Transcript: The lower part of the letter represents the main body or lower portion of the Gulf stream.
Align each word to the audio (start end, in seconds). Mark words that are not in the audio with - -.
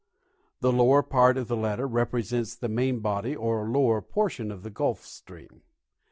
The 0.61 0.71
lower 0.73 1.03
part 1.03 1.37
of 1.37 1.47
the 1.47 1.55
letter 1.55 1.85
represents 1.87 2.55
the 2.55 2.67
main 2.67 3.01
body 3.01 3.35
or 3.35 3.69
lower 3.69 4.01
portion 4.01 4.51
of 4.51 4.63
the 4.63 4.71
Gulf 4.71 5.05
stream. 5.05 5.61